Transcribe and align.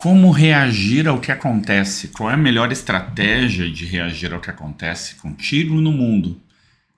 Como 0.00 0.30
reagir 0.30 1.06
ao 1.06 1.20
que 1.20 1.30
acontece? 1.30 2.08
Qual 2.08 2.30
é 2.30 2.32
a 2.32 2.36
melhor 2.38 2.72
estratégia 2.72 3.70
de 3.70 3.84
reagir 3.84 4.32
ao 4.32 4.40
que 4.40 4.48
acontece 4.48 5.16
contigo 5.16 5.78
no 5.78 5.92
mundo? 5.92 6.40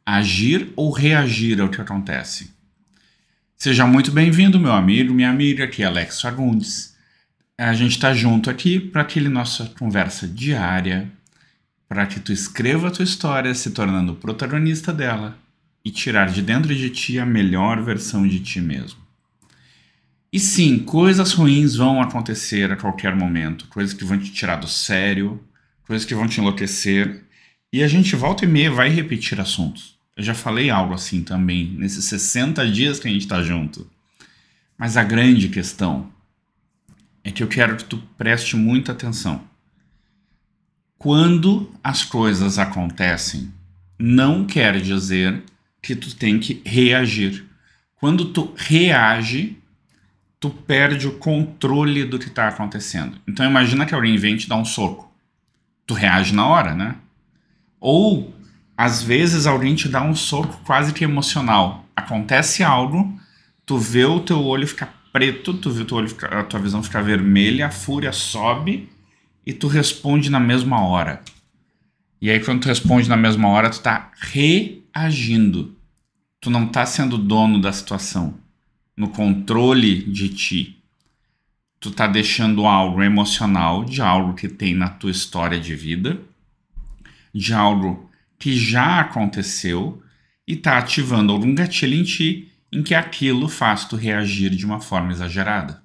Agir 0.07 0.73
ou 0.77 0.92
reagir 0.92 1.60
ao 1.60 1.68
que 1.68 1.80
acontece? 1.80 2.52
Seja 3.57 3.84
muito 3.88 4.12
bem-vindo, 4.12 4.60
meu 4.60 4.70
amigo, 4.70 5.12
minha 5.12 5.30
amiga, 5.30 5.65
aqui 5.65 5.83
é 5.83 5.86
Alex 5.86 6.20
Fagundes. 6.20 6.96
A 7.58 7.75
gente 7.75 7.91
está 7.91 8.14
junto 8.14 8.48
aqui 8.48 8.79
para 8.79 9.03
aquele 9.03 9.29
nossa 9.29 9.66
conversa 9.77 10.29
diária, 10.29 11.11
para 11.89 12.07
que 12.07 12.21
tu 12.21 12.32
escreva 12.32 12.87
a 12.87 12.93
tua 12.93 13.03
história 13.03 13.53
se 13.53 13.73
tornando 13.73 14.14
protagonista 14.14 14.93
dela 14.93 15.37
e 15.84 15.91
tirar 15.91 16.30
de 16.30 16.41
dentro 16.41 16.73
de 16.73 16.89
ti 16.89 17.19
a 17.19 17.27
melhor 17.27 17.82
versão 17.82 18.25
de 18.25 18.39
ti 18.39 18.61
mesmo. 18.61 19.02
E 20.33 20.41
sim, 20.41 20.79
coisas 20.79 21.33
ruins 21.33 21.77
vão 21.77 22.01
acontecer 22.01 22.73
a 22.73 22.77
qualquer 22.77 23.14
momento, 23.14 23.69
coisas 23.69 23.93
que 23.93 24.05
vão 24.05 24.19
te 24.19 24.32
tirar 24.32 24.57
do 24.57 24.67
sério, 24.67 25.45
coisas 25.86 26.07
que 26.07 26.14
vão 26.14 26.27
te 26.27 26.41
enlouquecer, 26.41 27.22
e 27.71 27.82
a 27.82 27.89
gente 27.89 28.17
volta 28.17 28.46
e 28.46 28.49
meia 28.49 28.71
vai 28.71 28.89
repetir 28.89 29.39
assuntos. 29.39 29.99
Eu 30.17 30.22
já 30.22 30.35
falei 30.35 30.71
algo 30.71 30.95
assim 30.95 31.22
também, 31.22 31.67
nesses 31.79 32.06
60 32.06 32.66
dias 32.70 32.98
que 32.98 33.08
a 33.08 33.10
gente 33.10 33.22
está 33.22 33.42
junto. 33.42 33.91
Mas 34.78 34.96
a 34.96 35.05
grande 35.05 35.50
questão 35.50 36.10
é 37.22 37.30
que 37.30 37.42
eu 37.42 37.48
quero 37.48 37.77
que 37.77 37.84
tu 37.84 37.98
preste 38.16 38.56
muita 38.56 38.92
atenção. 38.92 39.42
Quando 40.96 41.70
as 41.84 42.05
coisas 42.05 42.58
acontecem, 42.58 43.52
não 43.98 44.46
quer 44.46 44.80
dizer 44.80 45.42
que 45.83 45.94
tu 45.94 46.14
tem 46.14 46.38
que 46.38 46.62
reagir. 46.64 47.44
Quando 47.96 48.27
tu 48.27 48.52
reage, 48.56 49.58
tu 50.42 50.51
perde 50.51 51.06
o 51.06 51.19
controle 51.19 52.05
do 52.05 52.19
que 52.19 52.27
está 52.27 52.48
acontecendo. 52.48 53.16
Então 53.28 53.46
imagina 53.46 53.87
que 53.87 53.95
alguém 53.95 54.16
vem 54.16 54.37
te 54.37 54.48
dar 54.48 54.56
um 54.56 54.64
soco. 54.64 55.09
Tu 55.87 55.95
reage 55.95 56.34
na 56.34 56.45
hora, 56.45 56.74
né? 56.74 56.97
Ou 57.78 58.34
às 58.77 59.00
vezes 59.05 59.47
alguém 59.47 59.77
te 59.77 59.89
dá 59.89 60.03
um 60.03 60.16
soco 60.16 60.61
quase 60.64 60.92
que 60.92 61.05
emocional. 61.05 61.86
Acontece 61.94 62.64
algo, 62.64 63.16
tu 63.64 63.78
vê 63.78 64.05
o 64.05 64.19
teu 64.19 64.44
olho 64.44 64.66
ficar 64.66 64.92
preto, 65.12 65.55
tu 65.55 65.70
vê 65.70 65.83
o 65.83 65.84
teu 65.84 65.98
olho 65.98 66.08
ficar, 66.08 66.36
a 66.36 66.42
tua 66.42 66.59
visão 66.59 66.83
ficar 66.83 67.03
vermelha, 67.03 67.69
a 67.69 67.70
fúria 67.70 68.11
sobe 68.11 68.91
e 69.47 69.53
tu 69.53 69.69
responde 69.69 70.28
na 70.28 70.41
mesma 70.41 70.84
hora. 70.84 71.22
E 72.20 72.28
aí 72.28 72.41
quando 72.41 72.62
tu 72.62 72.66
responde 72.66 73.09
na 73.09 73.16
mesma 73.16 73.47
hora, 73.47 73.70
tu 73.70 73.81
tá 73.81 74.11
reagindo. 74.16 75.77
Tu 76.41 76.50
não 76.50 76.66
tá 76.66 76.84
sendo 76.84 77.16
dono 77.16 77.61
da 77.61 77.72
situação 77.72 78.41
no 78.96 79.08
controle 79.08 80.02
de 80.04 80.28
ti. 80.28 80.82
Tu 81.80 81.90
tá 81.90 82.06
deixando 82.06 82.66
algo 82.66 83.02
emocional 83.02 83.84
de 83.84 84.00
algo 84.00 84.34
que 84.34 84.48
tem 84.48 84.74
na 84.74 84.88
tua 84.88 85.10
história 85.10 85.58
de 85.58 85.74
vida, 85.74 86.20
de 87.34 87.52
algo 87.52 88.10
que 88.38 88.56
já 88.56 89.00
aconteceu 89.00 90.02
e 90.46 90.56
tá 90.56 90.78
ativando 90.78 91.32
algum 91.32 91.54
gatilho 91.54 91.94
em 91.94 92.04
ti 92.04 92.52
em 92.72 92.82
que 92.82 92.94
aquilo 92.94 93.48
faz 93.48 93.84
tu 93.84 93.96
reagir 93.96 94.50
de 94.50 94.64
uma 94.64 94.80
forma 94.80 95.12
exagerada. 95.12 95.82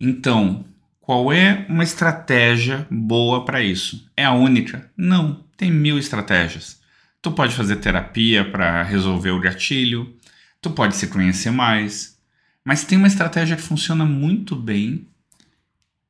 Então, 0.00 0.64
qual 1.00 1.32
é 1.32 1.64
uma 1.68 1.84
estratégia 1.84 2.86
boa 2.90 3.44
para 3.44 3.62
isso? 3.62 4.10
É 4.16 4.24
a 4.24 4.32
única? 4.32 4.90
Não, 4.96 5.44
tem 5.56 5.70
mil 5.70 5.98
estratégias. 5.98 6.80
Tu 7.22 7.32
pode 7.32 7.54
fazer 7.54 7.76
terapia 7.76 8.44
para 8.44 8.82
resolver 8.82 9.30
o 9.30 9.40
gatilho, 9.40 10.14
tu 10.60 10.70
pode 10.70 10.96
se 10.96 11.06
conhecer 11.08 11.50
mais, 11.50 12.18
mas 12.64 12.84
tem 12.84 12.98
uma 12.98 13.06
estratégia 13.06 13.56
que 13.56 13.62
funciona 13.62 14.04
muito 14.04 14.56
bem 14.56 15.06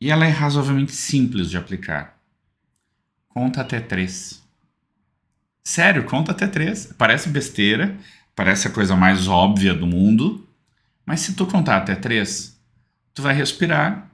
e 0.01 0.11
ela 0.11 0.27
é 0.27 0.31
razoavelmente 0.31 0.93
simples 0.93 1.51
de 1.51 1.57
aplicar. 1.57 2.19
Conta 3.29 3.61
até 3.61 3.81
três. 3.81 4.43
Sério, 5.63 6.05
conta 6.05 6.33
até 6.33 6.47
três. 6.47 6.93
Parece 6.97 7.29
besteira, 7.29 7.97
parece 8.35 8.69
a 8.69 8.71
coisa 8.71 8.97
mais 8.97 9.29
óbvia 9.29 9.75
do 9.75 9.87
mundo, 9.87 10.49
mas 11.05 11.21
se 11.21 11.35
tu 11.35 11.47
contar 11.47 11.79
até 11.79 11.95
três, 11.95 12.59
tu 13.13 13.23
vai 13.23 13.35
respirar 13.35 14.11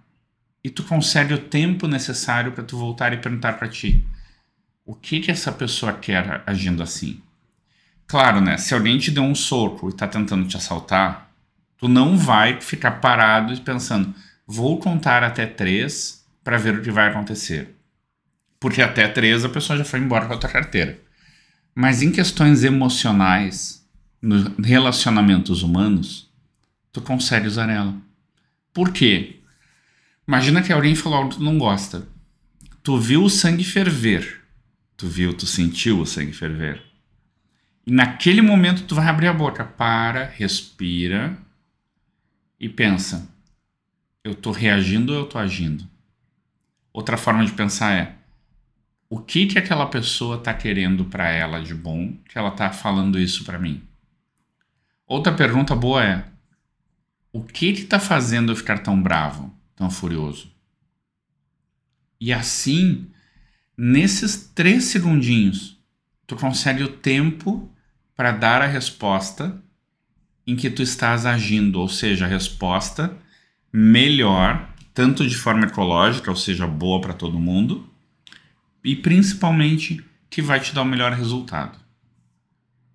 e 0.64 0.70
tu 0.70 0.84
consegue 0.84 1.34
o 1.34 1.38
tempo 1.38 1.86
necessário 1.86 2.52
para 2.52 2.64
tu 2.64 2.76
voltar 2.76 3.12
e 3.12 3.18
perguntar 3.18 3.54
para 3.54 3.68
ti: 3.68 4.04
o 4.84 4.94
que 4.94 5.20
que 5.20 5.30
essa 5.30 5.52
pessoa 5.52 5.92
quer 5.92 6.42
agindo 6.46 6.82
assim? 6.82 7.20
Claro, 8.12 8.42
né? 8.42 8.58
Se 8.58 8.74
alguém 8.74 8.98
te 8.98 9.10
deu 9.10 9.22
um 9.22 9.34
soco 9.34 9.88
e 9.88 9.94
tá 9.94 10.06
tentando 10.06 10.46
te 10.46 10.54
assaltar, 10.54 11.32
tu 11.78 11.88
não 11.88 12.14
vai 12.14 12.60
ficar 12.60 13.00
parado 13.00 13.54
e 13.54 13.56
pensando, 13.58 14.14
vou 14.46 14.78
contar 14.78 15.24
até 15.24 15.46
três 15.46 16.22
para 16.44 16.58
ver 16.58 16.74
o 16.74 16.82
que 16.82 16.90
vai 16.90 17.08
acontecer. 17.08 17.74
Porque 18.60 18.82
até 18.82 19.08
três 19.08 19.46
a 19.46 19.48
pessoa 19.48 19.78
já 19.78 19.84
foi 19.86 19.98
embora 19.98 20.26
com 20.26 20.34
a 20.34 20.36
tua 20.36 20.50
carteira. 20.50 21.00
Mas 21.74 22.02
em 22.02 22.12
questões 22.12 22.64
emocionais, 22.64 23.82
nos 24.20 24.44
relacionamentos 24.62 25.62
humanos, 25.62 26.30
tu 26.92 27.00
consegue 27.00 27.46
usar 27.46 27.70
ela. 27.70 27.94
Por 28.74 28.92
quê? 28.92 29.40
Imagina 30.28 30.60
que 30.60 30.70
alguém 30.70 30.94
falou 30.94 31.16
algo 31.16 31.30
que 31.30 31.36
tu 31.36 31.42
não 31.42 31.56
gosta. 31.56 32.06
Tu 32.82 32.94
viu 32.98 33.24
o 33.24 33.30
sangue 33.30 33.64
ferver. 33.64 34.42
Tu 34.98 35.08
viu, 35.08 35.32
tu 35.32 35.46
sentiu 35.46 35.98
o 35.98 36.06
sangue 36.06 36.34
ferver. 36.34 36.91
Naquele 37.84 38.40
momento 38.40 38.84
tu 38.84 38.94
vai 38.94 39.06
abrir 39.08 39.26
a 39.26 39.32
boca, 39.32 39.64
para, 39.64 40.26
respira 40.26 41.36
e 42.58 42.68
pensa: 42.68 43.28
eu 44.22 44.32
estou 44.32 44.52
reagindo 44.52 45.12
ou 45.12 45.18
eu 45.18 45.24
estou 45.24 45.40
agindo? 45.40 45.88
Outra 46.92 47.16
forma 47.16 47.44
de 47.44 47.52
pensar 47.52 47.92
é: 47.92 48.14
o 49.08 49.18
que 49.18 49.46
que 49.46 49.58
aquela 49.58 49.86
pessoa 49.86 50.36
está 50.36 50.54
querendo 50.54 51.06
para 51.06 51.28
ela 51.28 51.60
de 51.60 51.74
bom 51.74 52.16
que 52.28 52.38
ela 52.38 52.50
está 52.50 52.70
falando 52.70 53.18
isso 53.18 53.44
para 53.44 53.58
mim? 53.58 53.82
Outra 55.06 55.32
pergunta 55.34 55.74
boa 55.74 56.04
é: 56.04 56.24
o 57.32 57.42
que 57.42 57.72
que 57.72 57.82
está 57.82 57.98
fazendo 57.98 58.52
eu 58.52 58.56
ficar 58.56 58.78
tão 58.78 59.02
bravo, 59.02 59.52
tão 59.74 59.90
furioso? 59.90 60.52
E 62.20 62.32
assim, 62.32 63.10
nesses 63.76 64.52
três 64.54 64.84
segundinhos, 64.84 65.82
tu 66.26 66.36
consegue 66.36 66.84
o 66.84 66.96
tempo 66.96 67.71
para 68.22 68.30
dar 68.30 68.62
a 68.62 68.68
resposta 68.68 69.60
em 70.46 70.54
que 70.54 70.70
tu 70.70 70.80
estás 70.80 71.26
agindo, 71.26 71.80
ou 71.80 71.88
seja, 71.88 72.24
a 72.24 72.28
resposta 72.28 73.18
melhor, 73.72 74.72
tanto 74.94 75.26
de 75.26 75.34
forma 75.34 75.66
ecológica, 75.66 76.30
ou 76.30 76.36
seja, 76.36 76.64
boa 76.64 77.00
para 77.00 77.14
todo 77.14 77.40
mundo, 77.40 77.90
e 78.84 78.94
principalmente 78.94 80.04
que 80.30 80.40
vai 80.40 80.60
te 80.60 80.72
dar 80.72 80.82
o 80.82 80.84
melhor 80.84 81.12
resultado. 81.12 81.76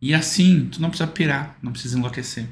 E 0.01 0.13
assim, 0.13 0.69
tu 0.71 0.81
não 0.81 0.87
precisa 0.89 1.11
pirar, 1.11 1.57
não 1.61 1.73
precisa 1.73 1.97
enlouquecer. 1.97 2.47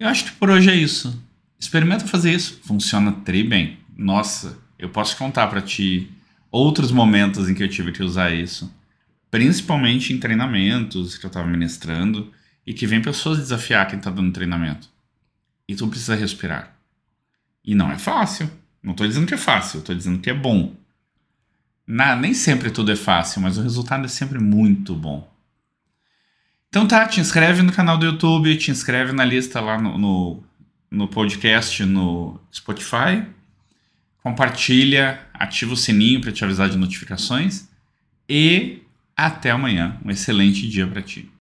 Eu 0.00 0.08
acho 0.08 0.24
que 0.24 0.32
por 0.32 0.48
hoje 0.48 0.70
é 0.70 0.74
isso. 0.74 1.22
Experimenta 1.60 2.06
fazer 2.06 2.32
isso, 2.32 2.58
funciona 2.64 3.12
tri 3.12 3.44
bem. 3.44 3.76
Nossa, 3.94 4.58
eu 4.78 4.88
posso 4.88 5.14
contar 5.18 5.48
para 5.48 5.60
ti 5.60 6.10
outros 6.50 6.90
momentos 6.90 7.50
em 7.50 7.54
que 7.54 7.62
eu 7.62 7.68
tive 7.68 7.92
que 7.92 8.02
usar 8.02 8.32
isso 8.32 8.72
principalmente 9.32 10.12
em 10.12 10.18
treinamentos 10.18 11.16
que 11.16 11.24
eu 11.24 11.28
estava 11.28 11.48
ministrando 11.48 12.30
e 12.66 12.74
que 12.74 12.86
vem 12.86 13.00
pessoas 13.00 13.38
desafiar 13.38 13.88
quem 13.88 13.98
está 13.98 14.10
dando 14.10 14.30
treinamento. 14.30 14.90
E 15.66 15.74
tu 15.74 15.88
precisa 15.88 16.14
respirar. 16.14 16.76
E 17.64 17.74
não 17.74 17.90
é 17.90 17.98
fácil. 17.98 18.50
Não 18.82 18.92
estou 18.92 19.08
dizendo 19.08 19.26
que 19.26 19.32
é 19.32 19.38
fácil, 19.38 19.78
estou 19.78 19.94
dizendo 19.94 20.18
que 20.18 20.28
é 20.28 20.34
bom. 20.34 20.74
Na, 21.86 22.14
nem 22.14 22.34
sempre 22.34 22.70
tudo 22.70 22.92
é 22.92 22.96
fácil, 22.96 23.40
mas 23.40 23.56
o 23.56 23.62
resultado 23.62 24.04
é 24.04 24.08
sempre 24.08 24.38
muito 24.38 24.94
bom. 24.94 25.26
Então 26.68 26.86
tá, 26.86 27.08
te 27.08 27.18
inscreve 27.18 27.62
no 27.62 27.72
canal 27.72 27.96
do 27.96 28.04
YouTube, 28.04 28.54
te 28.58 28.70
inscreve 28.70 29.12
na 29.12 29.24
lista 29.24 29.62
lá 29.62 29.80
no, 29.80 29.96
no, 29.96 30.44
no 30.90 31.08
podcast 31.08 31.82
no 31.86 32.38
Spotify, 32.52 33.24
compartilha, 34.22 35.26
ativa 35.32 35.72
o 35.72 35.76
sininho 35.76 36.20
para 36.20 36.32
te 36.32 36.44
avisar 36.44 36.68
de 36.68 36.76
notificações 36.76 37.66
e 38.28 38.81
até 39.16 39.50
amanhã. 39.50 39.98
Um 40.04 40.10
excelente 40.10 40.68
dia 40.68 40.86
para 40.86 41.02
ti. 41.02 41.31